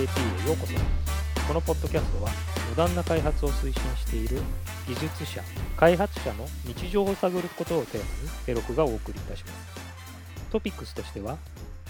[0.00, 0.72] JP へようこそ
[1.46, 2.30] このポッドキャストは
[2.70, 4.40] モダンな開発を推進している
[4.88, 5.42] 技術者
[5.76, 9.54] 開発者の日常を探ることをテーマに Heroku がお送りいたします
[10.50, 11.36] トピックスとしては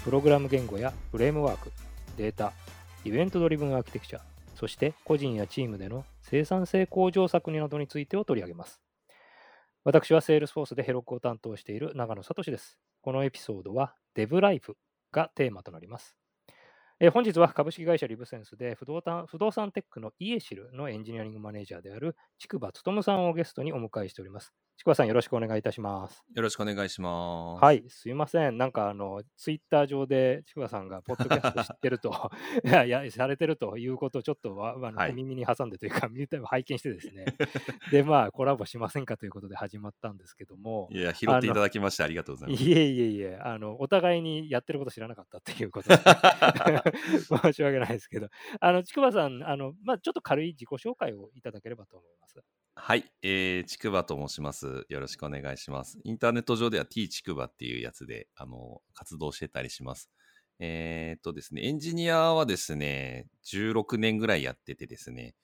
[0.03, 1.71] プログラム言語やフレームワーク
[2.17, 2.51] データ
[3.05, 4.19] イベントドリブンアーキテクチャ
[4.55, 8.81] そして個人やチームでの生産性向上策などについてを取り上げます
[9.85, 12.77] 私は Salesforce で Heroku を担当している長野聡です。
[13.01, 14.73] このエピソードは DevLife
[15.11, 16.20] がテーマとなります。
[17.03, 24.53] えー、本日は株式会社リブセンスで不動産不動産テックのイエシルのエンジニアリングマネージャーである筑波勉さんをゲストにお迎えしております。
[24.81, 26.23] ちくわさん、よろしくお願いいたします。
[26.33, 27.63] よろしくお願いします。
[27.63, 28.57] はい、すいません。
[28.57, 32.31] なんか、あの、ツイッター上で、ちくわさんが、ポッドキャスト知ってると
[32.65, 37.25] いや、や、されてるということを、ちょっとはい、耳に挟んでというか、見て拝見してですね。
[37.91, 40.89] で、まあ、コラボしませんかということで始まったんですけども。
[40.91, 42.63] いや、拾っていただきまして、ありがとうございます。
[42.63, 45.95] いえいえいえ、あの、お互いにやってること知らなかったっていうことで、
[47.43, 52.41] 申し訳ないですけど、あの、ちくわさん、あの、まあ、ちょっと軽い自己紹介をいただければと思います。
[52.75, 54.85] はい、えー、ちくばと申します。
[54.89, 55.99] よろしくお願いします。
[56.03, 60.09] インターネット上では T ちくばっていうやつで、あの、活動してたりします。
[60.59, 65.35] えー、っとですね、エンジニアはですね、16年ぐらいやっててですね、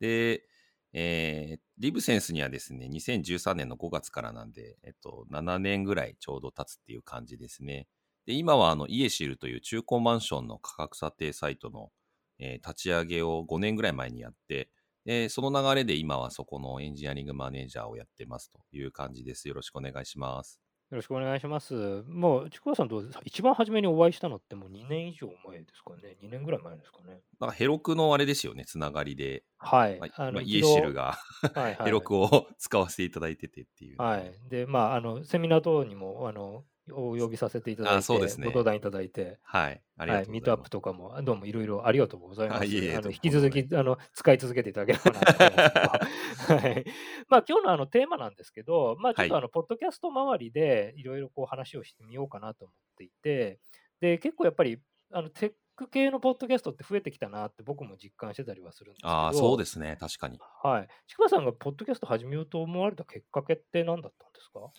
[0.00, 0.44] で、
[0.92, 7.88] えー、リブセンスにはですね、2013年の5月からなんで、えっと、7年ぐらいちょうど経つっていう感じですね。
[8.26, 11.90] で、今はあの、イエシルという中古マンションの価格査定サイトの、
[12.38, 14.70] えー、立ち上げを5年ぐらい前にやって、
[15.04, 19.48] で、その流れで今はそこのエンジニアリングマネージャーをやってますという感じです。
[19.48, 20.60] よろしくお願いします。
[20.90, 22.04] よろしくお願いします。
[22.06, 26.16] もう、ちくわさんと一番初めにお会いしたのってもう2年以上前ですかね。
[26.22, 27.20] 2年ぐらい前ですかね。
[27.40, 29.44] なんかヘロクのあれですよね、つながりで。
[29.58, 29.98] はい。
[29.98, 31.18] まあ、まあ、イエシルが
[31.54, 34.00] はい、ヘロクを 使わせていただいててっていう。
[34.00, 34.34] はい。
[34.48, 42.58] で、まあ、あの、セミナー等にも、あの、お呼びさせていただいて、そうですね、ご登壇いただいて、はい、ありがとうミートアップとかも、どうもいろいろありがとうございます。
[42.58, 42.64] あ
[43.00, 46.06] の引き続きあの使い続けていただければなと思いま
[46.36, 46.84] す はい。
[47.28, 53.60] まあ、今日のあのテーマなんですけど、まあ、ちょっとあの、ポッドキャスト周りでいろいろこう話をしてみようかなと思っていて、
[54.00, 54.78] で、結構やっぱり、
[55.12, 60.38] あのテック系のポッドキャストって増えてきたなって僕も実感してたりはするんですけど、あそうですね、確かに。
[60.62, 60.88] はい。
[61.06, 64.70] ちくばさんがポッドキャスト始めようと思われたきっかけって何だったんですか？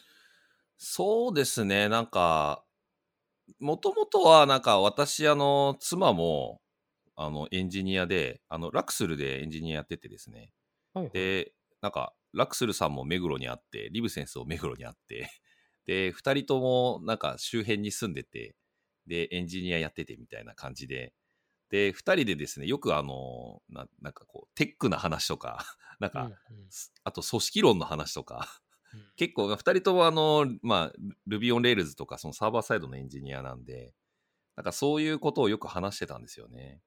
[0.78, 2.64] そうですね、なんか、
[3.60, 6.62] もともとは、なんか私、あの、妻も、
[7.16, 10.52] あの、エンジニアで、あの、ラクスルでエンジニアやっててですね。
[10.94, 15.30] はいはい、で、なんか、ラクスルさんも目黒にあって、リブセンスも目黒にあって、
[15.86, 18.56] で、二人とも、なんか周辺に住んでて、
[19.08, 21.14] で、エンジニアやっててみたいな感じで、
[21.70, 25.66] で、二人でですね、よくあの、ななんかこう、テックな話とか、
[26.00, 26.70] なんか、うんうん、
[27.04, 28.62] あと組織論の話とか、
[29.16, 30.94] 結構、2人ともあの、まあ、
[31.28, 33.94] Ruby on Rails とか、そのサーバーサイドのエンジニアなんで、
[34.56, 36.82] なんかそういうことをよく話してたんですよね。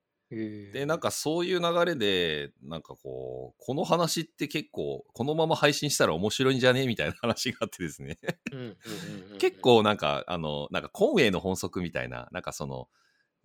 [0.72, 6.86] で、なんかそういう流れで、なんかこう、この話って結構、このまま配信したら面白いんじゃね？
[6.86, 8.18] みたいな 話があってですね。
[9.38, 12.88] 結構なんか、あの、なんかコンウェイの本則みたいな、なんかその、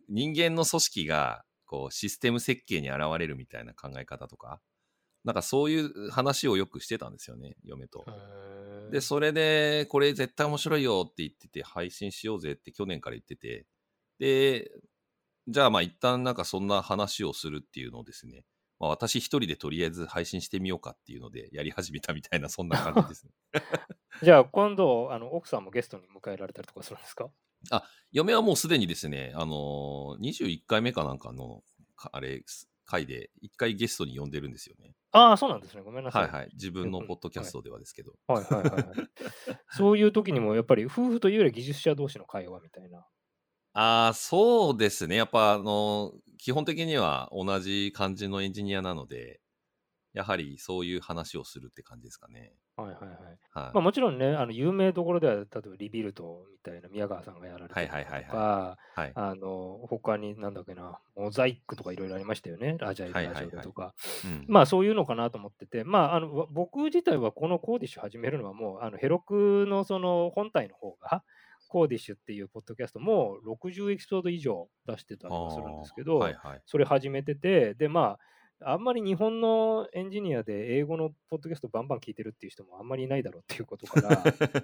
[0.09, 4.61] 人間の組織が、こう、システム設計に現れるみたいな考え方とか、
[5.23, 8.05] なんかそういう話をよくしてたんですよね、嫁と。
[8.91, 13.65] で、それで、これ絶対面白いよって言ってて、配信しようぜって去年から言ってて、
[14.19, 14.71] で、
[15.47, 18.45] じゃあまあ一旦なんかそんな話をするっていうのをですね、
[18.79, 23.31] まあ、私一人でとりあえず配信してみようかっていうのでやり始めたみたいな、そんな感じですね。
[24.23, 27.29] じゃあ今度、あの奥さんもゲストに迎えられたりとかするんですか？
[27.71, 31.63] あ、嫁はもうすでにですね、あのー、21回目かなんかの、
[32.11, 32.43] あれ、
[32.85, 34.93] 回で1回ゲストに呼んでるんですよね。
[35.11, 35.81] ああ、そうなんですね。
[35.83, 36.23] ごめんなさい。
[36.23, 36.49] はいはい。
[36.53, 38.13] 自分のポッドキャストではですけど。
[38.27, 38.85] はいはいはい、はい。
[39.69, 43.05] そういう時にもやっぱり夫婦というより技術者同士の会話みたいな。
[43.73, 45.15] ああ、そうですね。
[45.15, 49.39] やっぱあの、基本的には同じ感じのエンジニアなので、
[50.13, 52.53] やはりそういう話をするって感じですかね。
[52.77, 53.09] はいはいはい。
[53.09, 63.95] はいまあ、もちろんね、あの有名どころでは、例えばリビルトみたいな宮川さんがやられてたりとか、あの他になんだっけな、モザイクとかいろいろありましたよね、ラジャイルラジオとか。
[64.47, 71.23] まあそういうのかなと思ってて、まああの僕自体はこのコーディッシュ始めるのはもう、あのヘロクのその本体の方が、
[71.69, 78.19] コーディッシュっていうポッドキャストも60エピソード以上出してたりはするんですけど、はいはい、それ始めてて、で、まあ、
[78.65, 84.23] あんまり日本のエンジニアで英語のポッドキャストバンバン聞いてるっていう人もあんまりいないだろうっていうことから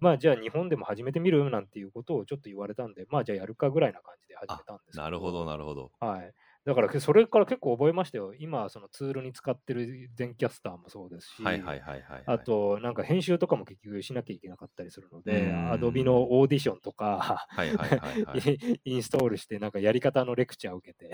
[0.00, 5.90] まあじゃあ日本でも始めてみるなんていうことをちょっと言われたんで、まあじゃあやるかぐらいな感じで始めたんですなるほど、なるほど。
[6.00, 6.32] はい。
[6.64, 8.32] だからそれから結構覚えましたよ。
[8.38, 17.46] 今、そのツールに使ってる全キャスターもそうですし、はいはいはいはい、あと、なんか編集とかも結局しなきゃいけなかったりするので、アドビのオーディションとか、
[18.84, 21.12] インストールして、なんかやり方のレクチャーを受けて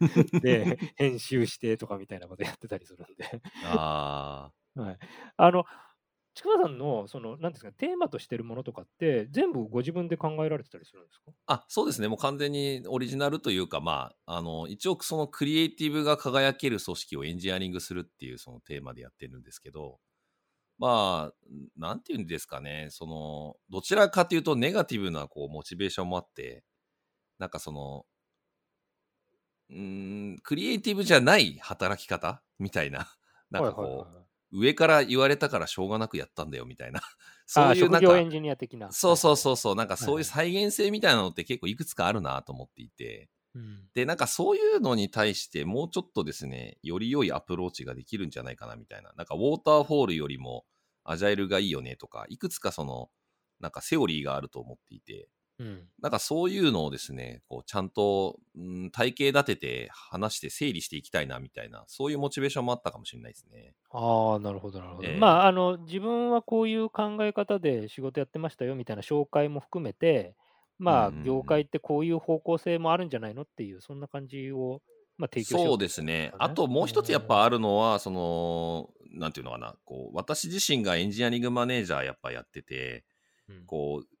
[0.40, 3.42] で、編集してとかみたいなことやってたりするんで。
[3.62, 4.98] あ はい。
[5.36, 5.64] あの、
[6.34, 11.32] ちくわさんの、その、なんですか、テーマとしてるものとかって、全部ご自分で考えられてたりするんですか？
[11.48, 11.54] あ。
[11.54, 12.08] あ、そうですね。
[12.08, 20.00] もう完全にオリジナルというか、まあ、あの、一応そのクリエイティブが輝ける組織をエンジニアリングするっていうそのテーマでやってるんですけど、
[20.78, 21.34] まあ、
[21.76, 26.64] なんていうんですかね、その、どちらかというとネガティブなこうモチベーションもあって、
[27.38, 28.06] なんかその、
[29.70, 32.42] うーん、クリエイティブじゃない働き方？
[32.58, 33.08] みたいな、
[33.50, 34.26] なんかこう、はいはいはいはい。
[34.52, 37.00] 上から言われたからしょうがなくやったんだよみたいな、
[37.54, 38.86] あそうーいうなんかエン、ジニア的な。
[38.90, 39.36] そうそうう。
[39.36, 43.88] そうそう、なんかそういう再現性みたいなのって結構いくつかあるなと思っていて、うん。
[43.94, 50.66] で、なんかそういうのに対してもうちょっとですね、より良いアプローチができるんじゃないかなみたいな、なんかウォーターフォールよりも
[51.04, 53.10] アジャイルがいいよねとか、いくつかその、
[53.60, 55.88] なんかセオリーがあると思っていて、うん。
[56.00, 63.74] なんかそういうのをですね、こうちゃんと、うん、体系立てて話して整理していきたいなみたいな、そういうモチベーションもあったかもしれないですね。
[63.90, 65.08] ああ、なるほど、なるほど。
[65.08, 70.34] ええまあ、あの、自分はこういう考え方で仕事やってましたよみたいな紹介も含めて、
[70.78, 74.82] まあ、業界ってこういう方向性もあるんじゃないのっていう、そんな感じを、
[75.16, 76.32] まあ、提供しよそううですね。
[76.38, 83.04] あともう一つやっぱああるのは、その、なんていうのかな、こう、私自身がエンジニアリングマネージャーやっぱやってて、
[83.66, 84.15] こう、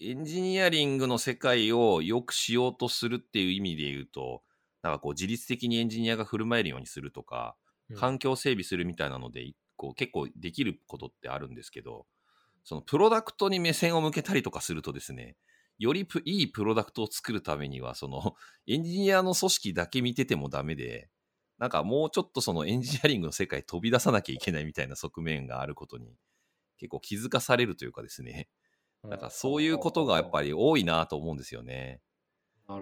[0.00, 4.42] エンジニアリングの世界を良くしようとするっていう意味で言うと、
[4.82, 7.56] なんかこう自律的にエンジニアが振る舞えるようにするとか、
[7.90, 7.96] うん。
[7.96, 12.06] 環境整備するみたいなので、こう結構できることってあるんですけど、
[12.64, 15.36] そのプロダクトに目線を向けたりとかするとですね、
[15.78, 18.36] よりプいいプロダクトを作るためには、その
[18.68, 21.10] エンジニアの組織だけ見ててもダメで、
[21.58, 26.14] なんかもうちょっとそのエンジニアリングの世界飛び出さなきゃいけないみたいな側面があることに
[26.76, 28.48] 結構気づかされるというかですね、
[29.04, 32.02] なんかそういうことがやっぱり多いなと思うんですよね。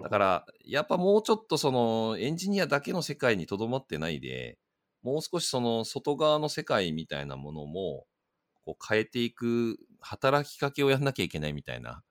[0.02, 4.58] だから、やっぱもうちょっとそのエンジニアだけの世界にとどまってないで、
[5.02, 8.06] もう少しその外側の世界みたいなものも
[8.64, 12.04] こう変えていく働きかけをやんなきゃいけないみたいな、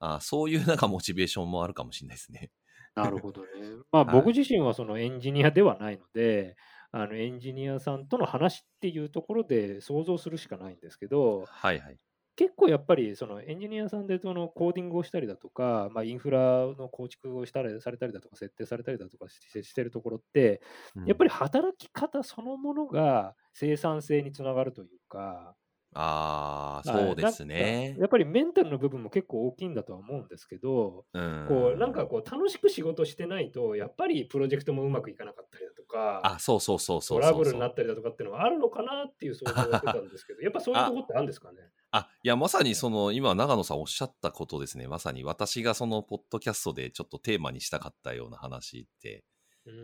[0.00, 2.50] あそういうなんかモチベーションもあるかもしれないですね。
[2.94, 3.48] なるほどね。
[3.90, 6.56] まあ、はい僕自身はそのエンジニアではないので、
[6.90, 11.98] あのエンジニアさんとの話っていうところで想像するしかないんですけど、はいはい。
[12.42, 20.60] 結構やっぱりそのエンジニアさんでそのコーディングをしたりだとか、まあ、インフラの構築をしたりされたりだとか、設定されたりだとかしてしてるところって、
[21.04, 25.54] やっぱり働き方そのものが生産性につながるというか、
[25.94, 28.00] ああ、はいそうですねか。
[28.00, 41.58] やっぱりメンタルの部分も結構大きいんだとは思うんですけど、うんこうなんかこう楽しく仕事してないと、やっぱりプロジェクトもうまくいかなかったりだとか、あ、そうそうそうそうそうトラブルになったりだとかっていうのはあるのかなっていう想像をしてたんですけど、やっぱそういうところってあるんですかね？
[41.90, 44.88] あ、いや、まさにその、今、長野さんおっしゃったことですね。
[44.88, 49.24] まさに私がその、ポッドキャストでちょっとテーマにしたかったような話って、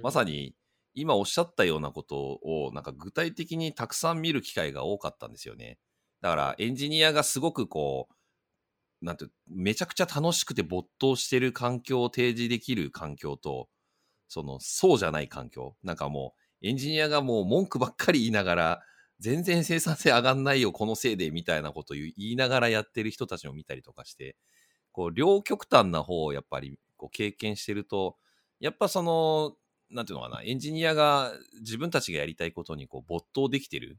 [0.03, 0.33] まさに。
[0.33, 0.55] に、
[0.95, 5.79] 今おっしゃったようなことを、なんか具体的にたくさん見る機会が多かったんですよね。
[6.21, 8.09] だから、エンジニアがすごくこ
[9.03, 13.69] う、なんて、めちゃくちゃ楽しくて没頭してる環境を提示できる環境と、
[14.29, 15.77] その、そうじゃない環境。
[15.83, 18.83] なんかもう、エンジニアがもう文句ばっかり言いながら、
[19.21, 24.37] 全然生産性上がんないよ、このせいで、みたいなこと言いながらやってる人たちを見たりとかして、
[24.93, 28.17] こう、両極端な方をやっぱりこう経験してると、
[28.61, 29.57] やっぱその、
[29.91, 33.99] なんていうのかな、エンジニアが自分たちがやりたいことにこう没頭できてる、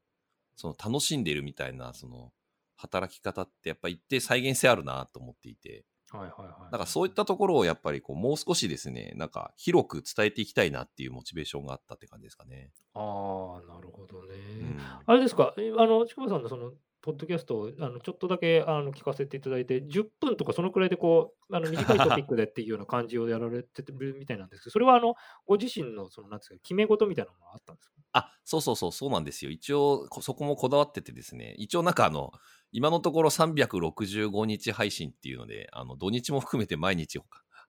[0.60, 2.34] その楽しんでるみたいな、その、
[2.76, 6.72] 働き方ってやっぱ一定再現性あるなと思っていて、はいはいはい。
[6.72, 12.72] だからそういったところをやっぱりこうもう少しですね、なんか広く伝えていきたいなっていうモチベーションがあったって感じですかね。
[12.94, 14.36] ああ、なるほどね。
[14.62, 27.99] うんあれですか、えあの、ちくまさんのその、ポッドキャストをあのちょっとだけあの聞かせていただいて、10分とかそのくらいでこう、あの短いトピックでっていうような感じをやられてるみたいなんですけど、それはあのご自身のその、なんですか、決め事みたいなものがあったんですか？
[28.14, 29.52] あ、そうそうそう、そうなんですよ。
[29.52, 32.32] 一応、こそこもこだわっててですね、一応なんかあの、
[32.72, 37.20] 今のところ365日配信っていうので、あの、土日も含めて毎日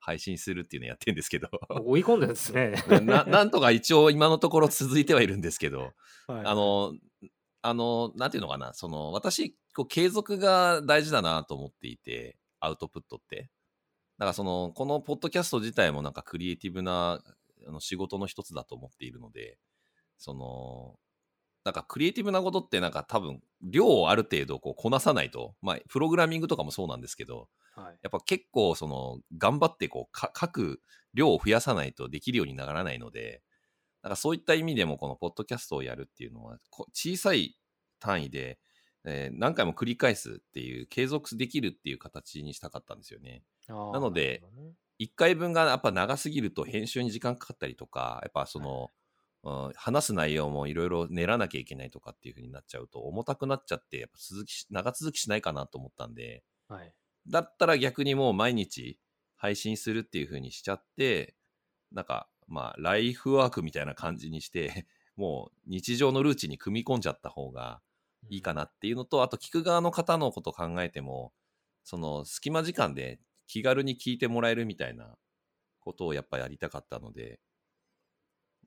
[0.00, 1.48] 配信するっていうのやってるんですけど、
[1.84, 2.74] 追い込んでるんですね。
[3.04, 5.92] ななんとか一応今のところ続いてはいるんですけど、
[6.26, 6.94] はいあ、の、
[7.62, 13.50] あの、なんていうのかな、その、私、こう、継続が大事だなと思っていて、アウトプットって。
[14.18, 17.22] だからその、このポッドキャスト自体もなんかクリエイティブな
[17.66, 19.58] あの仕事の一つだと思っているので、
[20.20, 20.98] その、
[21.64, 30.82] なんかクリエイティブなことってなんか多分、量をある程度こうこなさないと、まあ、プログラミングとかもそうなんですけど、はい、やっぱ結構その、頑張ってこう、か書く
[31.14, 33.42] 量を増やさないとできるようにならないので、
[34.02, 37.58] なんかそういった意味でもこのポッドキャストをやるっていうのは、こ小さい
[37.98, 38.58] 単位で、
[39.04, 43.42] えー何回も繰り返すっていう、継続できるっていう形にしたかったんですよね。
[43.68, 48.99] ななので、るほどね1回分がやっぱ長すぎると編集に時間かかったりとか、やっぱその、うん
[49.74, 56.92] 話す内容もいろいろ練らなきゃいけないとかっていう風になっちゃうと重たくなっちゃって、やっぱ続きし、長続きしないかなと思ったんで、はい。
[57.26, 58.98] だったら逆にもう毎日
[59.36, 61.36] 配信するっていう風にしちゃって、
[61.92, 67.82] なんか、まあ、ライフワークみたいな感じにして、 もう日常のルーチンに組み込んじゃった方が
[68.28, 71.32] いいかなっていうのと、あと聞く側の方のこと考えても、
[71.84, 75.16] その隙間時間で気軽に聞いてもらえるみたいな
[75.80, 77.40] ことをやっぱやりたかったので、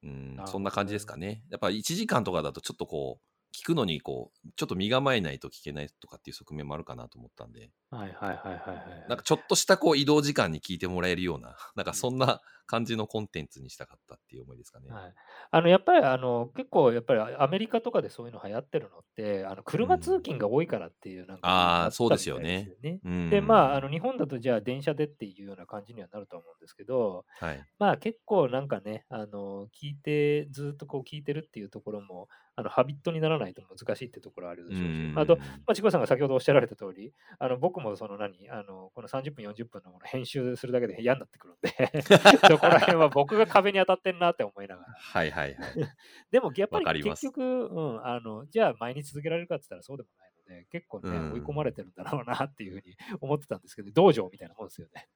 [0.03, 1.43] うんそんな感じですかね。
[1.49, 8.73] やっぱ1時間とかだとちょっとこう、聞くのにこう、ちょっと身構えないと聞けないとかっていう側面もあるかなと思ったんで、はいはいはいはいは
[9.05, 9.05] い。
[9.07, 14.89] なんかちょっとしたこう移動時間に聞いてもらえるような、なんかそんな感じのコンテンツにしたかったっていう思いですかね。
[14.89, 15.13] はい、
[15.51, 22.99] あのやっぱりあの結構やっぱりアメリカとかでそういうの流行ってるのってあの車通勤が多いからっていうなんかあーったそうですよみたいねですよね。
[23.03, 27.63] うんでまああの日本だとじゃあ電車でっていうような感じにはなると思うんですけどはい。
[27.79, 42.01] まあ結構なんかねあの聞いてずっとこう聞いてるっていうところもあのハビットにならないと難しいってところあるでしょうし、うんあと、まあ、ちこさんが先ほどおっしゃられた通りあの僕もその何あのこの30分40分のもの編集するだけで嫌になってくるんで
[42.47, 44.93] そこら辺は僕が壁に当たってんなって思いながら。
[44.93, 45.73] はいはいはい。
[46.31, 55.09] でもやっぱり結局、うん、あのじゃあ毎日続けられるかって言ったらそうでもないので、結構ね、うん追い込まれてるんだろうなっていうふうに 思ってたんですけど、道場みたいなもんですよね。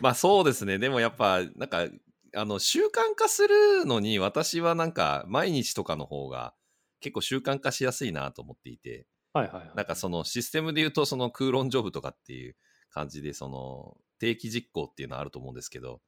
[0.00, 0.78] まあそうですね。
[0.78, 1.86] でもやっぱ、なんか、
[2.34, 6.54] あの、習慣化するのに、私はなんか、毎日とかの方が、
[7.00, 9.72] 結構習慣化しやすいなと思っていて、はいはいはい。
[9.74, 12.56] なんかそのシステムで言うと、その空論ジョブとかっていう
[12.90, 16.02] 感じで、その定期実行っていうのはあると思うんですけど、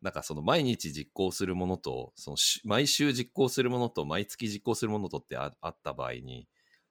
[0.00, 6.48] なんかその毎日実行するものと、そのし毎週実行するものと、毎月実行するものとってああった場合に、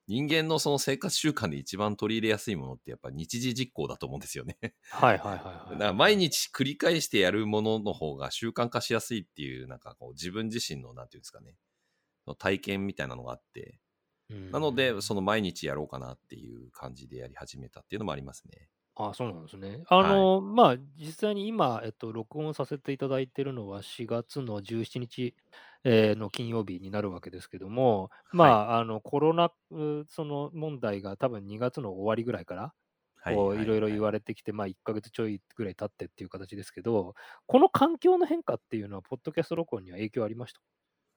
[0.08, 4.58] 人間のその生活習慣で一番取り入れやすいものってやっぱ日時実行だと思うんですよね。
[4.90, 5.78] はいはいはいはい。
[5.78, 11.58] だから毎日繰り返してやるものの方が習慣化しやすいっていう、なんかこう自分自身の、なんていうんですかね、
[12.40, 13.80] 体験みたいなのがあって、
[14.30, 18.70] うんなので、その毎日やろうかなっていう感じでやり始めたっていうのもありますね。
[18.96, 19.84] あそうなんですね。
[19.90, 25.36] あの、まあ、実際に今、えっと、録音させていただいているのは4月の17日、
[25.84, 32.74] えーの金曜日になるわけですけども、まあ、あの、コロナ、うその問題が多分2月の終わりぐらいから、
[33.30, 37.16] こういろいろ言われてきて、まあ、1ヶ月ちょいぐらい経ってっていう形ですけど、
[37.48, 40.62] この環境の変化っていうのは、ポッドキャスト録音には影響ありました？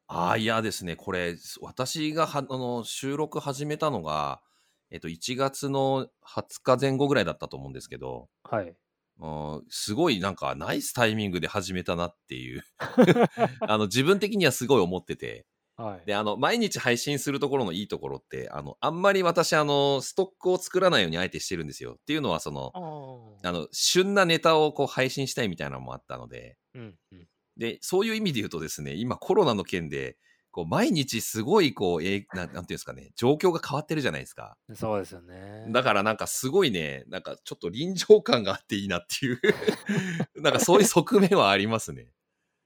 [0.09, 4.43] ああ、いやですね、これ、私がはあの収録始めたのが、
[4.91, 8.77] えっと、1月の20日前後ぐらいだったと思うんですけど、はい。
[9.21, 12.63] うんすごいなんかナイスタイミングで始めたなっていう
[13.61, 15.47] あの自分的にはすごい思ってて
[15.81, 16.07] はい。
[16.07, 27.29] であの毎日配信するところのいいところってあのあんまり私あのストックを作らないようにあえてしてるんですよっていうのはそのああの旬なネタをこう配信したいみたいなのもあったのでうんうん。
[27.57, 30.17] でそういう意味で言うとですね今コロナの件で
[30.51, 35.67] こう毎日すごいこうえーななんていうんですかね状況が変わってるじゃないですかそうですよね。
[35.71, 39.41] だからなんかすごいね、なんかちょっと臨場感があっていいなっていう、
[40.41, 42.09] なんかそういう側面はありますね。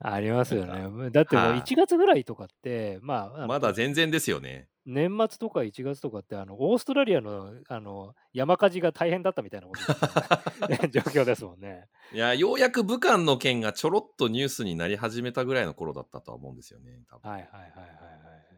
[0.01, 1.11] ありますよなね。
[1.11, 4.69] だってもうはい1月ぐらいとかって、まあ、まだ全然ですよね。
[4.87, 9.83] 年末とか1月とかって、あのオーストラリアのあの山火事が大変だったみたいなこと
[10.89, 11.89] 状況ですもんね。
[12.13, 17.03] いや、ようやく武漢の件がちょろっとニュースになり始めたぐらいの頃だったとは思うんですよね。
[17.09, 18.55] 多分はいはいはいはいはい。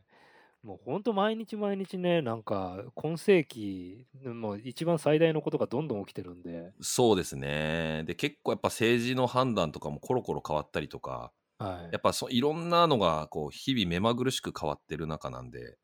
[0.67, 8.03] もう本当毎日毎日ね、なんか今世紀、もう一番最大のことがどんどん起きてるんで、そうですね。
[8.05, 15.77] で、結構やっぱ政治の判断とかもコロコロ変わったりとか、はいやっぱそういろんなのがこう日々目まぐるしく変わってる中なんで、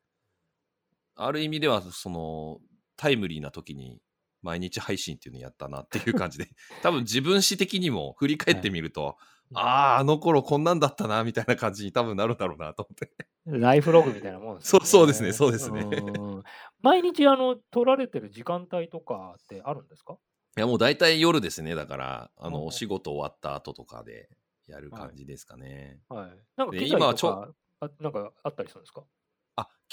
[1.15, 2.59] ある意味ではその
[2.95, 3.99] タイムリーな時に
[4.41, 6.47] 毎日配信っていうのやったなっていう感じで、
[6.83, 9.17] 多分自分史的にも振り返ってみると、
[9.55, 13.13] ああ、あの頃こんなんだったなみたいな感じに多分なるだろうなと思って。
[13.45, 16.43] ライフログみたいなもんですよそうそうですねそうですねうん
[16.81, 20.17] 毎日あの取られてる時間帯とかってあるんですか？
[20.57, 21.73] いやもう大体夜ですね。
[21.75, 24.29] だから、あの、お仕事終わった後とかで
[24.67, 25.99] やる感じですかね。
[26.09, 26.37] はい。
[26.55, 29.01] なんかで機材今はちょあなんかあったりするんですか？
[29.01, 29.05] あ、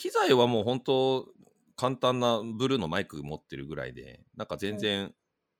[0.00, 1.28] 機材はもう本当
[1.76, 5.12] 簡単なブルーのマイク持ってるぐらいで、なんか全然、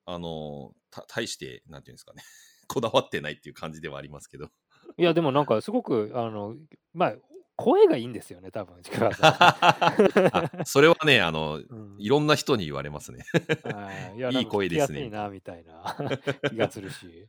[0.07, 2.23] あの、た大して、なんていうんですかね、
[2.67, 4.49] こだわってないっていう感じではありますけど。
[4.97, 6.55] いや、でもなんかすごく、あの、
[6.91, 7.15] まあ、
[7.55, 8.81] 声がいいんですよね、多分
[10.65, 11.95] それはね、あの、うん。
[11.99, 13.23] いろんな人に言われますね。
[13.63, 14.17] はい。
[14.17, 15.01] いや い声ですね。
[15.01, 16.19] 聞きやすいな、みたいな。
[16.49, 17.27] 気がするし。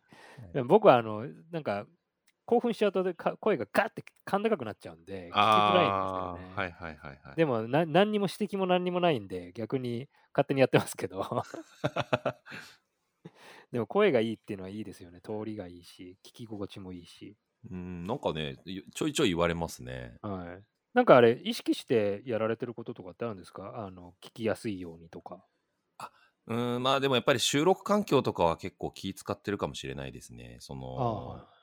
[0.64, 1.86] 僕は、あの、なんか、
[2.46, 6.40] 興奮しちゃうとでか声がガッて甲高くなっちゃうんで、聞きづらいんですあよね。
[6.56, 7.36] ーはいはいはいはい。
[7.36, 11.42] でもな、何にも指摘も何にもないんで、逆に勝手にやってますけど。
[13.72, 15.20] でも声がいいっていうのはいいですよね。
[15.20, 17.36] 通りがいいし、聞き心地もいいし。
[17.70, 20.18] うん、なんかね、いちょいちょい言われますね。
[20.20, 20.64] はい。
[20.94, 23.84] なんかあれ、意識してやられてることとかってあるんですか？
[23.86, 25.46] あの、聞きやすいようにとか。
[26.46, 30.56] うん、まあでもやっぱり収録環境とかは結構気使ってるかもしれないですね。
[30.60, 31.61] そあの、あ、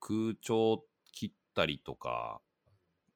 [0.00, 2.40] 空調切ったりとか、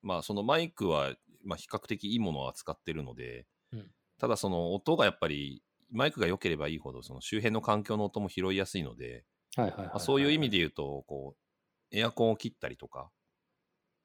[0.03, 9.25] まあそのマイクは、まあ、比較的いいものを扱ってるので、うんただその音がやっぱりマイクが良ければいいほどその周辺の環境の音も拾いやすいので、
[9.99, 10.59] そういう意味で。
[10.59, 13.11] で言うとこうエアコンを切ったりとか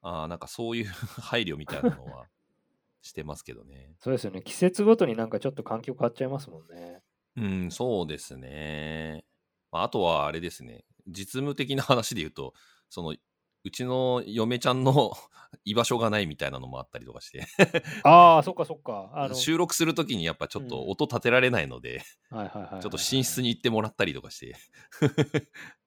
[0.01, 0.85] あーなんかそういう
[1.21, 2.27] 配慮みたいなのは
[3.03, 3.95] してますけどね。
[3.99, 4.41] そうですよね。
[4.41, 7.03] 季節ごとになんかちょっと環境変わっちゃいますもんね。
[7.35, 9.23] うん、そうですね。
[9.71, 12.53] まああとはあれですね、実務的な話で言うと、
[12.89, 13.15] その
[13.63, 15.11] うちの嫁ちゃんの
[15.65, 17.45] 居場所がないみたいなのもあったりとかして、
[18.03, 19.11] ああ、そっかそっか。
[19.13, 24.55] あの、収録するときにやっぱちょっとうん音立てられないので、はいはいはいはいはいちょっと寝室に行ってもらったりとかして、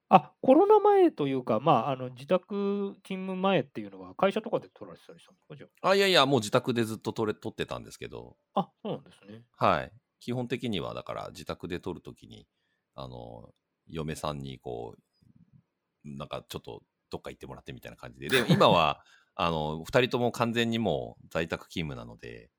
[0.08, 5.56] あ、コロナ前というか、まあ、あの自宅勤務前っていうのは会社とかで取られてたりしたんですか？
[5.56, 8.62] じゃあ、いやいや、もう自宅でずっと撮れ撮ってたんですけど、あ。
[8.62, 9.44] あ、そうなんですね。
[9.56, 9.92] はい。
[10.18, 12.46] 基本的にはだから自宅で撮るときに、
[12.94, 13.54] あの、
[13.86, 15.02] 嫁さんにこう、
[16.04, 19.04] なんかちょっとどっか行ってもらってみたいな感じで、で、 今は、
[19.34, 22.50] あの、二人とも完全にもう在宅勤務なので、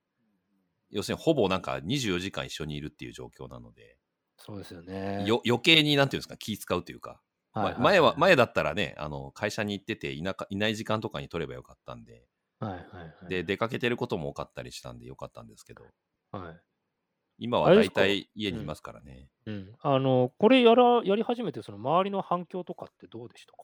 [0.90, 3.98] 要するにほぼなんか24時間一緒にいるっていう状況なので、
[4.36, 5.24] そうですよね。
[5.24, 7.22] よ余計になんていうんですか、気使うというか、
[7.52, 12.26] はいはいはいま前は、前だったらね、あの、会社に行ってていなかいない時間とかに撮ればよかったんで、
[12.58, 13.28] はいはいはい。
[13.28, 15.84] で、出かけてることも多かったりしたんでよかったんですけど、
[16.32, 16.60] はい。
[17.42, 19.28] 今は大体家にいますからね。
[19.46, 19.74] うん。
[19.80, 23.58] あの、これやら、やり始めて、その周りの反響とかってどうでしたか？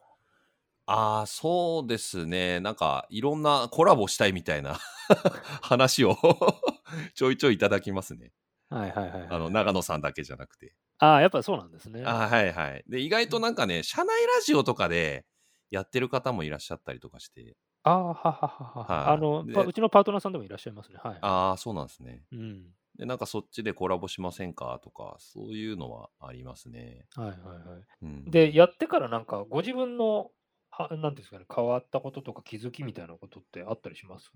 [0.85, 2.59] ああ、そうですね。
[2.59, 4.79] なんか、いろんなコラボしたいみたいな
[5.61, 6.17] 話を
[7.13, 8.33] ちょいちょいいただきますね。
[8.69, 9.29] はいはいはいはい。
[9.29, 10.75] あの、長野さんだけじゃなくて。
[10.97, 12.01] ああ、やっぱそうなんですね。
[12.03, 12.83] あーはいはい。
[12.87, 15.25] で、意外となんかね、社内ラジオとかで
[15.69, 17.57] やってる方もいらっしゃったりとかして。
[17.83, 18.83] ああ、ははははは。
[18.85, 20.99] はいあの、うちのパートナーさんでもいらっしゃいますね。
[21.01, 21.21] はい。
[21.21, 22.25] ああ、そうなんですね。
[22.31, 22.73] うん。
[22.99, 24.79] で、なんかそっちでコラボしませんか？
[24.83, 27.07] とか、そういうのはありますね。
[27.15, 27.85] はいはいはい。
[28.01, 30.31] うん、で、やってからなんか、ご自分の、
[30.71, 34.31] はなんですかね、変わったこととか気づきみたいなことってあったりします？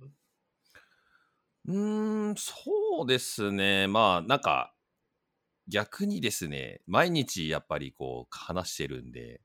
[1.66, 3.88] うーん、そうですね。
[3.88, 4.76] まあ、なんか、
[5.68, 9.42] 逆にですね、毎日やっぱりこう話してるんで、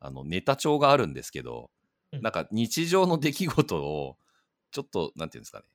[0.00, 1.70] あの、ネタ帳があるんですけど、
[2.12, 4.18] うんなんか日常の出来事を、
[4.72, 5.66] ちょっと、なんていうんですかね、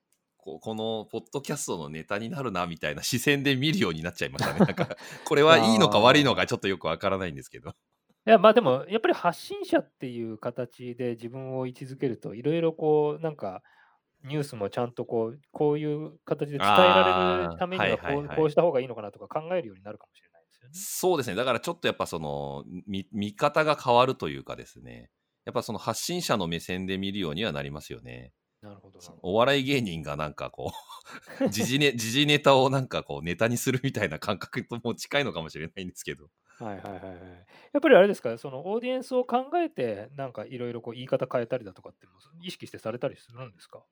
[0.48, 4.60] こうこのポッドキャストのネタになるな、みたいな視線で見るようになっちゃいましたね。
[4.60, 4.88] なんか、
[5.26, 7.70] これはいいのか悪いのかちょっとよくわからないんですけど。
[7.70, 7.72] い
[8.24, 13.62] や、まあでも、やっぱり発信者っていう形で自分を位置づけると、いろいろこう、なんか、
[14.24, 20.74] ニュースもちゃんとこう、こういう形で伝えられるためにはこうはいはいはいこうした方がいいのかなとか考えるようになるかもしれないですよね。
[20.74, 21.36] そうですね。
[21.36, 25.10] だからちょっとやっぱその、見見方が変わるというかですね、
[25.44, 28.32] やっぱその発信者の目線で見るようにはなりますよね。
[28.60, 28.98] なるほど。
[29.22, 30.72] お笑い芸人がなんかこ
[31.40, 36.28] う、 時事ネ時事ネタをなんかこうネタにするみたいな感覚とも近いのかもしれないんですけど。
[36.58, 37.46] はいはいはいはい。
[37.72, 43.84] やっぱりあれですか、そのオーディエンスを考えて、なんかいろいろこう言い方変えたりだとかっても意識してされたりするんですか？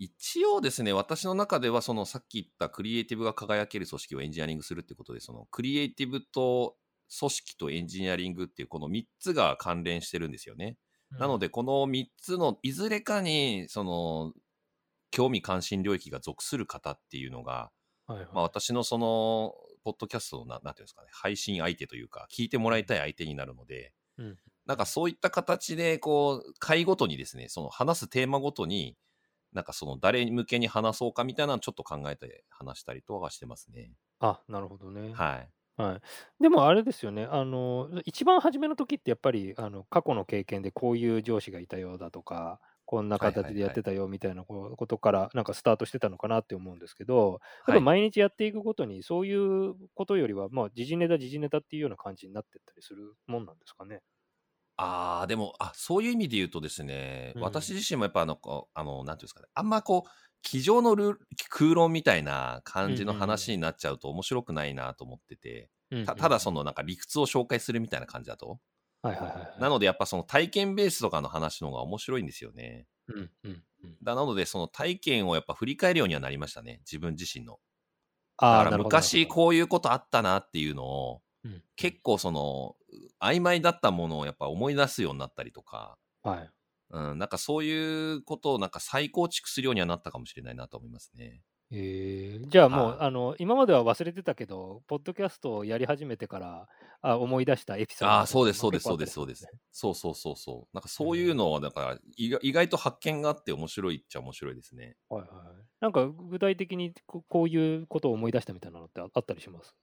[0.00, 6.78] 一応ですね、私の中ではそのさっき言ったクリエイティブが輝ける組織をエンジニアリングするってことで、そのクリエイティブと
[7.18, 10.78] 組織とエンジニアリングっていうこの3つが関連してるんですよね。
[11.10, 14.34] なので、この3つのいずれかに、その、
[15.10, 17.70] 興味関心領域が属する方っていうのが、
[18.08, 28.98] うん、はいはいまあ、私のその、ポッドキャストのな、なんていうんですかね、配信相手というか、聞いてもらいたい相手になるので、うんなんかそういった形で、こう、回ごとにですね、その話すテーマごとに、
[29.52, 33.92] なんかその誰に向けに話そうかみたいなのをちょっと考えて話したりとかしてますね。
[34.20, 35.12] あ、なるほどね。
[35.14, 35.50] はい。
[35.78, 36.42] はい。
[36.42, 54.02] でもあれですよね、あの、一番初めの時ってやっぱり、あの、過去の経験でこういう上司がいたようだとか、こんな形でやってたよみたいなこことから、なんかスタートしてたのかなって思うんですけど、やっぱはい、毎日やっていくごとに、そういうことよりは、まあ、時事ネタ、時事ネタっていうような感じになってったりするもんなんですかね。
[54.76, 58.38] ああ、でも、あ、そういう意味で言うとですね、うん私自身もやっぱあの、
[58.74, 60.10] あの、なんていうんですかね、あんまこう、
[60.42, 61.18] 机上のル
[61.50, 65.70] 空論みたいな感じの話になっちゃうと面白くないなと思ってて、
[66.04, 68.60] たただその、のなんか理屈を紹介するみたいな感じだと。
[69.02, 69.60] はいはいはいはい。
[69.60, 72.86] なのでやっぱその体験ベースとかの話の方が面白いんですよね。
[73.08, 73.98] うんうんうん。
[74.02, 77.58] だなのでその体験をやっぱ振り返るようにはなりましたね、自分自身の。
[78.36, 82.76] ああ、だから昔こういうことあったなっていうのを、うん結構その
[83.20, 86.52] 曖昧だったものをやっぱ思い出すようになったりとか、はい。
[86.90, 91.42] うん、なんかそういうことをなんか再構築するようにはなったかもしれないなと思いますね。
[91.70, 96.68] えー、じゃあもう、はいあの、今までは忘れてたけど、ポッドキャストをやり始めてから、
[97.02, 99.48] あ、思い出したエピソードあそうです、そうもです、そうです、そうです。
[99.72, 100.74] そうそうそうそう。
[100.74, 104.96] なんかそういうのは、だから意外意外と発見があって面白いっちゃ面白いですね。
[105.08, 105.26] はいは
[105.60, 105.66] い。
[105.80, 109.74] なんか具体的にここういうことを思い出したみたいなのってああったりします？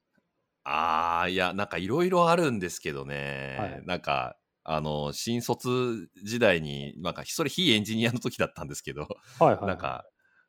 [0.64, 3.56] ああ、いや、なんかいろいろあるんですけどね。
[3.56, 4.36] はいなんか、
[4.68, 9.06] あの、新卒時代に、なんか、それ非エンジニアの時だったんですけど、
[9.38, 9.70] はいはい、はい。
[9.70, 10.06] なんか、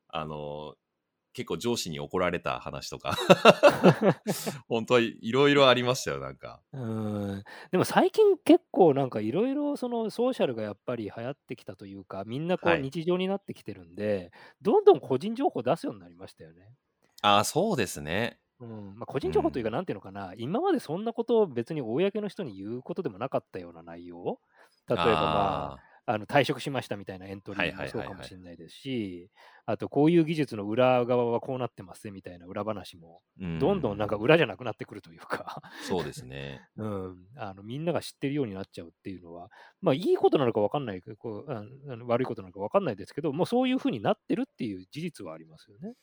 [0.08, 0.76] あの、
[1.34, 3.16] 結構上司に怒られた話とか、
[4.68, 6.62] 本当にいろいろありましたよ、なんか。
[6.74, 16.76] うーんでも最近結構なんかいろいろそのソーシャルがやっぱり流行ってきたというか、みんなこうはい日常になってきてるんで、どんどん個人情報出すようになりましたよね。
[17.22, 18.40] ああ、そうですね。
[18.60, 19.74] うんまあ、個人情報というか、うん。
[19.74, 24.39] なんていうのかな、今までそんなことを別に公の人に言うことでもなかったような内容、
[24.89, 26.17] 例えば、まあ、ああ。
[26.17, 29.30] の退職しましたみたいなエントリはいーもそうかもしれないですし、
[29.65, 33.22] あとこういう技術の裏側はこうなってますみたいな裏話も、
[33.60, 36.62] どんどんなんか裏じゃなくなってくるというか、 そうですね。
[36.78, 45.93] うん、あのみんなが知ってるようになっちゃうっていうのは、まあ、いいことなのか分かんないけどこうああの悪いことなのか分かんないですけど、もうそういうふうになってるっていう事実はありますよね。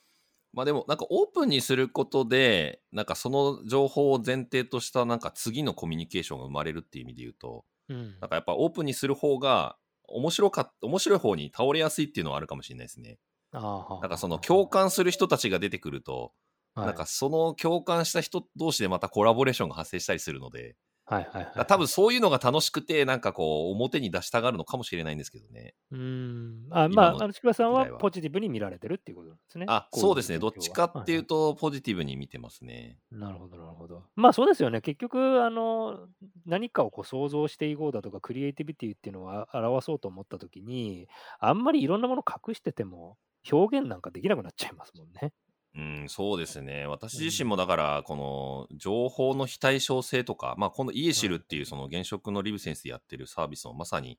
[0.55, 8.19] まあでもなんかオープンにすることでなんかその情報を前提としたなんか次のコミュニケーションが生まれるっていう意味で言うとうん。
[8.19, 13.19] なんかやっぱオープンにする方が面白かっ面白い方に倒れやすいっていうのはあるかもしれないですね。
[13.51, 16.33] あなんかその共感する人たちが出てくると、
[16.73, 16.85] はい。
[16.87, 25.75] なんかその共感した人同士でまたコラボレーションが発生したりするので、はいはいはい多分そういうのが楽しくてなんかこう表に出したがるのかもしれないんですけどね。
[25.91, 29.65] うーんあまあ、あの千葉さんはポジティブに見られてるっていうことなんですね。
[29.69, 30.39] あ、そうですね。
[30.39, 32.99] どっちかっていうはとポジティブに見てますね。
[33.11, 34.03] いはいなるほど、なるほど。
[34.15, 34.81] まあそうですよね。
[34.81, 36.07] 結局、あの
[36.45, 41.07] 何かをこう想像していこうだとか、クリエイティビティっていうのをあ表そうと思ったときに、
[41.39, 43.17] あんまりいろんなもの隠してても、
[43.51, 45.33] 表現なんかできなくなっちゃいますもんね。
[45.77, 46.87] うん、そうですね。
[46.87, 54.17] 私自身もだから、この情報の非対称性とか、まあ、このイエシルっていうその現職のリブセンスでやってるサービスもまさに、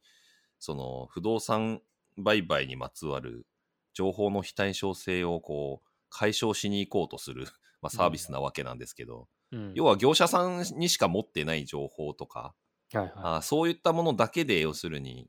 [0.59, 1.81] その不動産
[2.19, 3.47] 売買にまつわる
[3.95, 7.47] 情報の非対称性をこう解消しに行こうとする、
[7.81, 9.73] まあ、サービスなわけなんですけど、うん。
[9.75, 12.55] 要は業者さんにしか持ってない情報とか、
[12.93, 13.13] はいはい。
[13.17, 15.27] あそういったものだけで要するに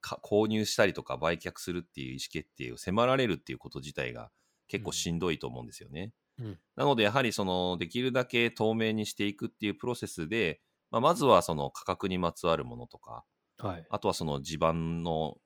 [0.00, 4.32] か購入したりとか売却するっていう意思決定を迫られるっていうこと自体が
[4.72, 6.12] 結構しんどいと思うんですよね。
[6.38, 13.24] うんなのでやはりそのできるだけ透明にしていくっていうプロセスで、まあ、まずはその価格にまつわるものとか
[13.58, 13.86] はい。
[13.90, 15.38] あとはその地盤の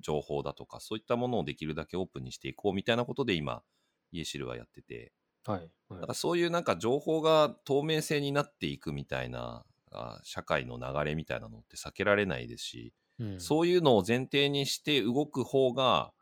[0.00, 3.62] 情報だとかそういったものをできるだけオープンにしていこうみたいなことで今
[4.12, 5.12] イエシルはやってて
[5.44, 5.70] はい。
[5.88, 16.12] はいだからそういうなんか情報が透明性になっていくみたいなあ社会の流れみたいなのって避けられないですし、うんそういうのを前提にして動く方が、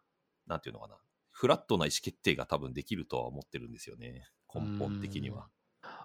[0.46, 0.98] なんていうのかな、
[1.32, 5.48] フラットな意思決定が多分できるとは思ってるんですよね、根本的には。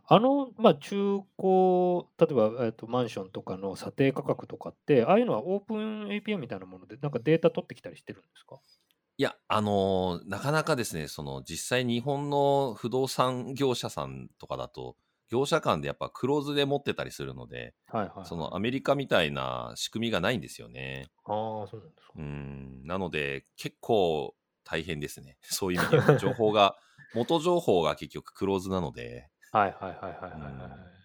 [0.09, 8.59] あの、まあ、中古、例えば、えっと、マンションとかの査定価格とかって、ああいうのはオープン API みたいなもので、なんかデータ取ってきたりしてるんですか？
[9.19, 14.95] いや、あのーなかなかですね、その実際日本の不動産業者さんとかだと、
[15.29, 18.25] 業者間でやっぱクローズで持ってたりするので、はいはい、はい。
[18.25, 21.07] そのアメリカみたいな仕組みがないんですよね。
[21.25, 22.13] ああ、そうなんですか。
[22.15, 24.35] うん、なので結構
[24.67, 25.37] 大変ですね。
[25.41, 26.75] そういう意味では情報が、
[27.15, 30.31] 元情報が結局クローズなので、 はいはいはいはいはい。
[30.31, 30.97] うん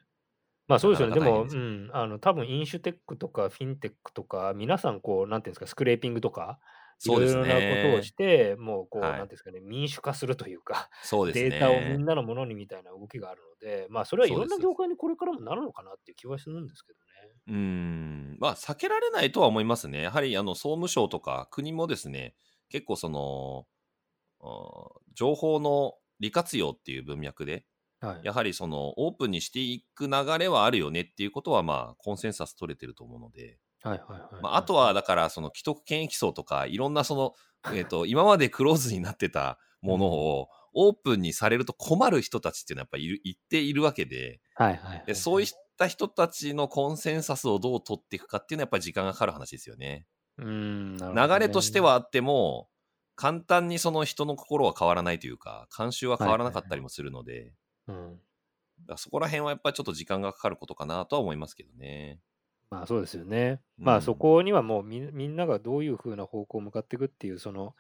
[0.69, 1.15] まあそうですよね。
[1.15, 6.61] でも、うん、あの、多分インシュテックとかフィンテックとか、皆さんこう、なんていうんですか、スクレーピングとか、
[7.05, 8.13] いろいろなことをねし。
[8.13, 12.05] て、もうこう、はいなんていうんですかね、民主化するというか、そうですデータをみねん。
[12.05, 17.03] なのものにみたいな動きがあるので、まあそれはいろんな業界にこれからもなるのかなっていう気はするんですけどね。
[17.49, 20.03] うん、まあ避けられないとは思いますね。
[20.03, 22.35] やはりあの総務省とか国もですね、
[22.73, 23.67] 結構その、
[24.41, 27.67] あ情報の利活用っていう文脈で、
[28.01, 28.21] はい。
[28.25, 33.59] やはりそのオープンにしていく流れはあるよねっていうことはまあコンセンサス取れてると思うので、
[34.51, 37.35] あ、あとはだからその既得権益層とかいろんなその、
[37.73, 44.41] えー、と今までクローズになってたものをオープンにされると困る人たちっていうのはやっぱいる一定いるわけで
[45.07, 50.07] でそういった人たちのコンセンサスをどう取っていくかっていうのはやっぱり時間がかかる話ですよね。
[50.39, 52.69] うん、ね流れとしてはあっても
[53.15, 57.53] 簡単にその人の心は変わらないというか慣習は変わらなかったりもするので、
[57.87, 58.21] うん。
[58.81, 62.21] だからそこら辺はやっぱりちょっと時間がかかることかなとは思いますけどね。
[62.71, 63.61] まあそうですよね。
[63.79, 67.75] うんまあそこにはもうみみんながどういうふうな方向を向かっていくっていう、その、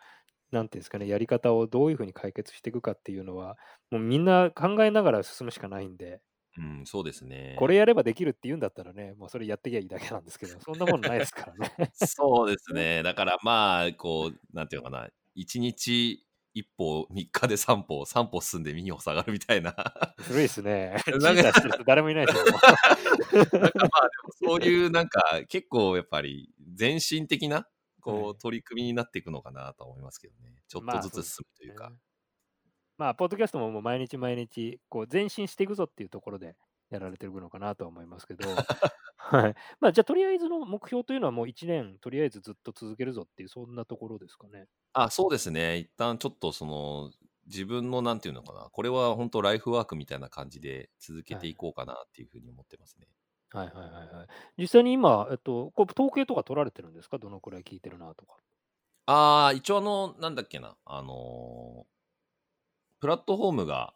[0.51, 3.57] なんていうんですかね、やり方をどういうふうに解決していくかっていうのは、
[3.91, 6.21] もうみんな考えながら進むしかないんで、
[6.59, 7.57] うん、そうですね。
[7.59, 11.91] これやればできるって言うんだったらね、もうそれやってきゃいいだけなんですけど、そんなものないですからね。
[11.95, 13.03] そうですね。
[13.03, 19.75] だからまあ、こう、なんていうのかな、1日一歩3日で3歩、3歩進んで2歩下がるみたいな。
[20.19, 20.97] 古いですね。
[21.21, 21.53] なんか
[21.87, 22.45] 誰もいないですよ。
[22.45, 23.69] もなんかまあで
[24.47, 27.67] もそういうなんか結構やっぱり前進的な
[28.01, 30.63] こはう取り組みになっていくのかなと思いますけどね。
[30.69, 31.89] ちょっまあとずつ進むというか。
[31.89, 31.97] ね
[33.03, 36.57] まあ、ポッドキャストももう毎日毎日、こう前進していくぞっていうところで
[36.89, 38.45] やられてるのかなとは思いますけど、
[39.17, 39.55] はい。
[39.81, 44.69] まあ、じゃあ、とりあえずの目標というのはもう1年、とりあえずずっと続けるぞっていう、そんなところですかね。
[44.95, 45.79] あ、そうですね。
[45.79, 47.11] 一旦ちょっとその
[47.47, 48.69] 自分のなんていうのかな。
[48.71, 53.07] これは本当ライフワークみたいな感じで続けていこうかなっていうふうに思ってますね。
[53.51, 54.29] はいはいはいはい。
[54.57, 57.19] 実際に今、えっと、こう統計とか取られてるんですか？
[57.19, 58.37] どのくらい聞いてるなとか。
[59.07, 60.77] ああ、一応あの、なんだっけな。
[60.85, 61.92] あのー
[63.03, 63.95] プラットフォームが、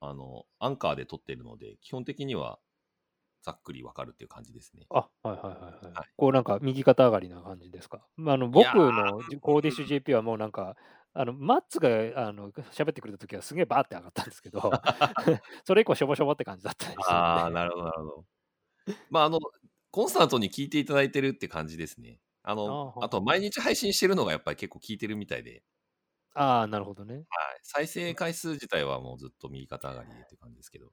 [0.00, 2.58] あの、アンカーで撮ってるので、基本的には
[3.44, 4.88] ざっくりわかるっていう感じですね。
[4.90, 5.94] あ、はいはいはいはい。
[5.94, 8.04] はいこうなんか右肩上がりな感じですか？
[8.16, 10.76] まあ、あの僕のコーディッシュ JP はもうなんか、
[11.14, 11.88] あのマッツが
[12.26, 14.60] あの喋ってくれた時はすげえバーって上がったんですけど、
[15.64, 17.12] それ以降しょぼしょぼって感じだったりするんで。
[17.12, 18.24] ああ、なるほど、なるほど。
[19.10, 19.38] まあ、あの、
[19.92, 22.20] コンスタントに聞いていただいてるって感じですね。
[22.42, 25.62] あの、あーあと、毎日配信してるのがやっぱり結構聞いてるみたいで、
[26.34, 27.26] ああ、なるほどね。
[27.28, 30.92] はい、再生回数自体はもうずっと右肩上がりでって感じですけど。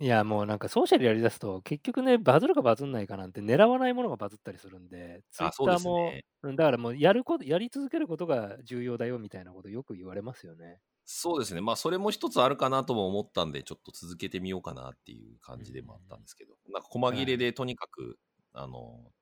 [0.00, 10.80] いや、もうなんかソーシャルやりだすと、結局ね、バズるかバズんないかなんて狙わないものがバズったりするんで、ツイッあそうですターも、ねうんだからもうやること、やり続けることが重要だよみたいなことよく言われますよね。
[11.04, 11.60] そうですね。
[11.60, 18.18] まあ、それも一つあるかなとも思ったんで、ちょっと続けてみようかなっていう感じでもあったんですけど、なんか細切れでとにかく、
[18.52, 19.12] あの、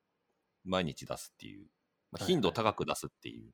[0.65, 1.67] 毎日出すっていう、
[2.11, 3.51] まあ、はいはい頻度高く出すっていう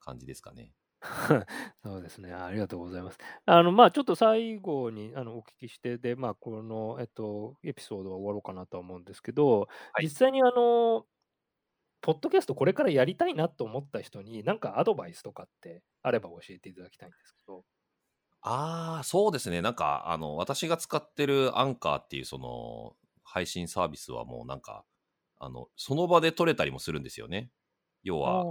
[0.00, 0.74] 感じですかね。
[1.84, 2.32] そうですね。
[2.32, 3.18] ありがとうございます。
[3.46, 11.06] あの、まあ、ちょっと最後にあのお聞きして、で、まあ、この、えっと、エピソードは終わろうかなとは思うんですけど、はい実際にあの、
[12.02, 17.64] ポッドキャストこれからやりたいなと思った人に、なんかアドバイスとかってあれば教えていただきたいんですけど。
[18.42, 19.62] ああ、そうですね。
[19.62, 24.84] なんか、あの、私が使ってるアンカーっていうその配信サービスはもうなんか、
[25.38, 27.50] あの、その場で撮れたりもするんですよね。
[28.08, 28.44] 要は、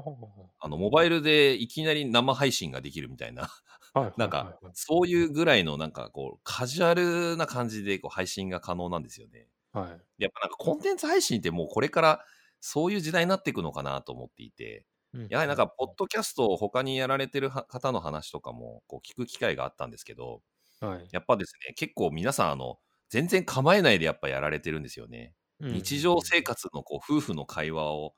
[0.60, 3.50] あの、モバイルでいきなり生配信ができるみたいな、
[3.94, 9.48] はい なんか、そういうぐらいのなんかこう、カジュアルな感じでこう配信が可能なんですよね。
[9.74, 10.24] はい。
[10.24, 12.26] やっぱなんかコンテンツ配信ってもうこれから
[12.60, 14.86] そういう時代になっていくのかなと思っていて、
[15.30, 20.42] やはりなんか、ポッドキャストを他にやられてるは方の話とかもこう聞く機会があったんですけど、
[20.82, 22.78] ド、はい、やっぱですね、結構皆さん、あの、
[23.10, 25.34] 全然構えないでやっぱやられてるんですよね。
[25.60, 28.16] 日常生活のこう夫婦の会話を、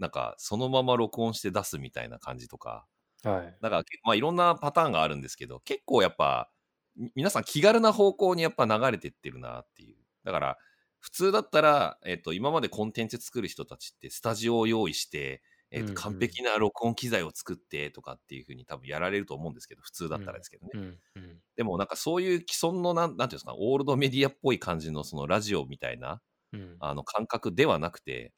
[0.00, 2.86] なんかそのまま録音して出すみたいな感じとか、
[3.22, 3.56] はい。
[3.60, 6.50] だから、まあいろんなパターンがあるんですけど、結構やっぱ、
[6.96, 9.96] み皆さん気軽な方向にやっぱ流れてってるなっていう。
[10.24, 10.58] だから、
[10.98, 20.70] 普通だったら、えっと、今までコンテンツ作る人たちって、スタジオを用意して、えっと、完璧な録音機材を作ってとかっていうふうに多分やられると思うんですけど、普通だったらですけどね。
[20.74, 28.32] うんうんでもなんかそういう既存のなん、なんていうんですか、オールドメディアっぽい感じのそのラジオみたいな、うんあの感覚ではなくて、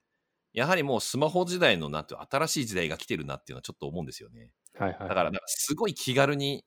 [0.52, 4.52] やはりもうスマホ時代のなんて新しい時代が来てるなっていうのはちょっと思うんですよね。
[4.78, 5.08] はいはい。
[5.08, 6.64] だからなんかすごい気軽に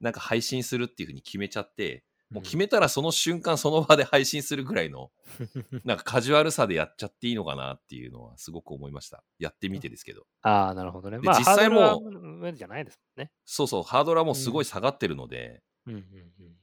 [0.00, 5.10] なんか配信するっていうふうに決めちゃって、もう決め、めたらその瞬間その場で配信するぐらいの
[5.84, 9.22] なんかカジュアルさでやっちゃっていいのかなっていうのはすごく思いました。
[9.38, 10.26] やってみてですけど。
[10.42, 11.18] ああ、なるほどね。
[11.20, 13.30] でまあ、実際もハードルは上じゃないですもんね。
[13.44, 16.56] そうそう、ハードルはもうすごい下がってるので、うんうんうん。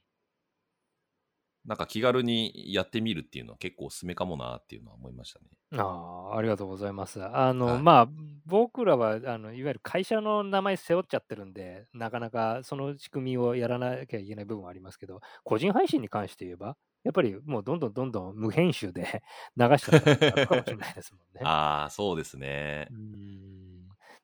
[1.66, 5.46] なんか気軽にやってみるっていうのは結構おすすめかもなっていうのは思いましたね。
[5.76, 7.24] ああ、ありがとうございます。
[7.24, 8.10] あの、はいまあ、
[8.46, 19.24] 僕らは、あの、いわゆる会社の名前背負っちゃってるんで、なかなかその仕組みをやらなきゃいけない部分はありますけど、個人配信に関して言えば、やっぱりもうどんどんどんどん無編集で
[19.58, 21.42] 流したりとかもしれないですもんね。
[21.46, 22.94] ああ、そうですねう。
[22.94, 23.73] ーん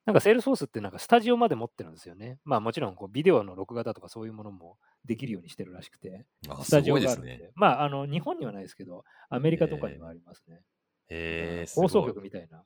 [0.05, 2.39] なんかセールソースってなんかスタジオまで持ってるんですよね。
[2.43, 7.37] まあもちろんこうビデオの録画だとかそういうものもできるようにしてるらしくて、あスタジオがあるんで。
[7.37, 7.51] ね。
[7.55, 10.61] まああの日本にはないですけど、アメリカとかにはありますね。
[11.09, 12.63] へえ、す放送局みたいな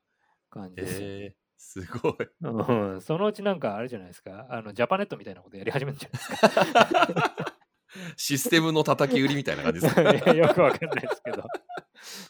[0.49, 2.15] 感じですえ、すごい。
[2.41, 3.01] うん。
[3.01, 7.45] そのうちなんかあれじゃないですか、あのジャパネットみたいなことやり始めるんじゃないですか。
[8.17, 10.21] システムの叩き売りみたいな感じですね。
[10.25, 11.43] いやよくわかんないですけど。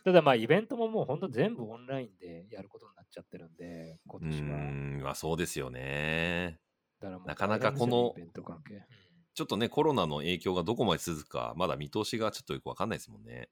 [0.04, 4.58] ただまあイベントももう本当全部オンラインでやることになっちゃってるんで、今う年は。
[4.58, 4.62] ー
[5.00, 6.60] ん、まあそうですよね。
[7.00, 8.16] だからなかなかこの
[9.36, 13.50] ちょっとね、コロナの影響がどこまで続くか、まだ見通しがちょっとよくわかんないですもんね。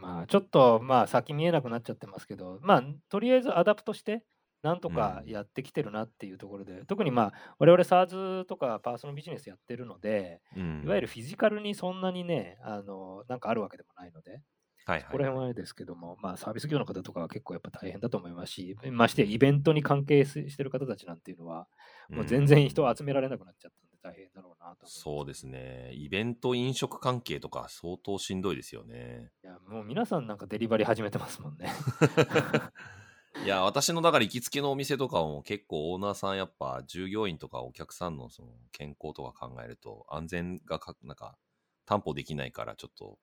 [0.00, 4.24] まあちょっとまあ先見えなくなっちゃってますけど、まあとりあえず adapt して、
[4.62, 14.40] なんとかうんやってきてるなっていうところで、特にまあ我々 SARS とかパーソナルビジネスやってるので、うん、いわゆるフィジカルにそんなにね、あのなんかあるわけでもないので、
[14.86, 21.66] はいこれはい、はあれですけども、まあサービス業の方とかは結構やっぱ大変だと思いますし、ましてイベントに関係ししてる方たちなんていうのは、
[22.10, 25.90] もう全然人を集められなくなっちゃったんで、大変だろうなと思そうですね。
[25.94, 29.30] イベント、飲食関係とか相当しんどいですよね。
[29.42, 31.70] いや、もう皆さんなんかデリバリー始めてますもんね。
[33.42, 41.36] いや、私のだから行きつけのお店とかも結構オーナーさんやっぱ従業員とかお客さんのその健康とか考えると安全がかなんか
[41.84, 43.18] 担保できないからちょっと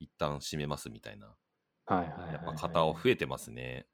[0.00, 1.36] 一旦閉めますみたいな。
[1.86, 2.32] はいはいはいはい。
[2.34, 3.86] やっぱ方は増えてますね。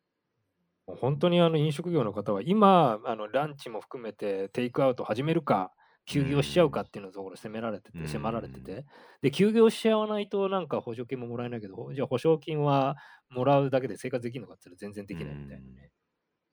[0.86, 5.72] 本当にあの飲食業の方は今あのランチも含めてテイクアウト始めるか
[6.06, 8.08] 休業しちゃうかっていうのところ責められてて、うん。
[8.08, 8.86] 迫られてて。
[9.20, 12.96] で休業しちゃわないとなんか補助金ももらえないけどじゃあ補償金は
[13.28, 15.90] もらうだけで生活できるのかって言ったら全然できないみたいなね、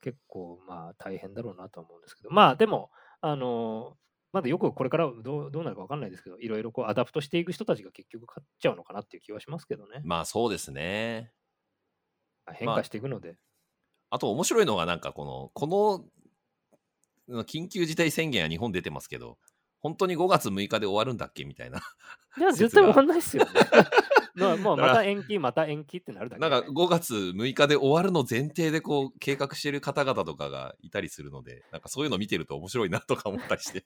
[0.02, 2.32] 結構まあ大変だろうなとは思うんですけど。
[2.32, 2.90] まあでも
[3.22, 3.96] あの
[4.34, 11.32] まだよくこれからどうどうなるか分かんないですけどいろいろこう adapt していく人たちが結局勝っちゃうのかなっていう気はしますけどね、まあそうですね。
[12.52, 13.38] 変化していくので、
[14.10, 16.06] あと面白いのがなんかこの、こ
[17.30, 19.38] の緊急事態宣言は日本出てますけど、
[19.80, 21.80] 本当に5月6日で終わるんだっけみたいな。
[22.38, 23.52] いや絶対終わんないですよね
[24.36, 33.86] まあもうまた延期また延期ってなるだけねなんか5月6日で終わるの前提でこう計画してる方々とかがいたりするので、なんかそういうの見てると面白いなとか思ったりして。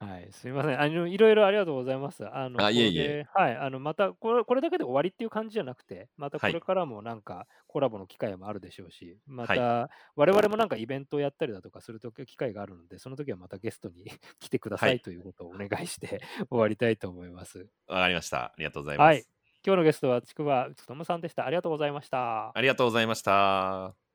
[0.00, 0.78] はい、すみません。
[0.80, 2.24] あの、いろいろありがとうございます。
[2.26, 14.04] あの、あいえいえはい、あの、またこれ、これだけで終わりっていう感じじゃなくて、またこはいれからもなんかコラボの機会もあるでしょうし、まはいた我々もなんかイベントをやったりだとかすると機会があるので、その時はまたゲストに
[14.38, 17.68] 来てくださはいいということをお願いして 終わりたいと思います。
[17.88, 18.44] わかりました。
[18.44, 19.06] ありがとうございます。
[19.06, 19.24] はい。
[19.66, 21.44] 今日のゲストはちくわつとむさんでした。
[21.44, 22.56] ありがとうございました。
[22.56, 24.07] ありがとうございました。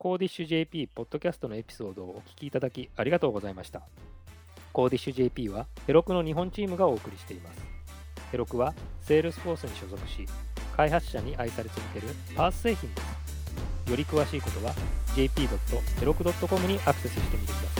[0.00, 3.82] コーディッシュ JP ポッドキャストのエピソードをお聞きいただきありがとうございました。
[4.72, 7.58] コーディッシュ JP は Heroku の日本チームがお送りしています。
[8.30, 10.24] Heroku は Salesforce に所属し、
[10.76, 13.90] 開発者に愛され続ける PaaS 製品です。
[13.90, 14.72] より詳しいことは
[15.16, 17.77] jp.heroku.com にアクセスしてみてください。